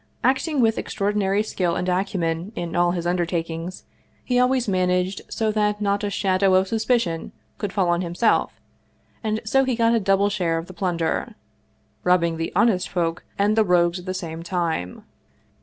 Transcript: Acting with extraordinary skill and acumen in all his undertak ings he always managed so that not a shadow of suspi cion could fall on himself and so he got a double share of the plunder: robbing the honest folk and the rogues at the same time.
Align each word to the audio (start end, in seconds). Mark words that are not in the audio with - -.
Acting 0.23 0.61
with 0.61 0.79
extraordinary 0.79 1.43
skill 1.43 1.75
and 1.75 1.87
acumen 1.87 2.51
in 2.55 2.75
all 2.75 2.89
his 2.89 3.05
undertak 3.05 3.47
ings 3.51 3.83
he 4.25 4.39
always 4.39 4.67
managed 4.67 5.21
so 5.29 5.51
that 5.51 5.79
not 5.79 6.03
a 6.03 6.09
shadow 6.09 6.55
of 6.55 6.67
suspi 6.67 6.99
cion 6.99 7.31
could 7.59 7.71
fall 7.71 7.87
on 7.89 8.01
himself 8.01 8.59
and 9.23 9.41
so 9.45 9.63
he 9.63 9.75
got 9.75 9.93
a 9.93 9.99
double 9.99 10.29
share 10.31 10.57
of 10.57 10.65
the 10.65 10.73
plunder: 10.73 11.35
robbing 12.03 12.37
the 12.37 12.51
honest 12.55 12.89
folk 12.89 13.23
and 13.37 13.55
the 13.55 13.63
rogues 13.63 13.99
at 13.99 14.07
the 14.07 14.15
same 14.15 14.41
time. 14.41 15.03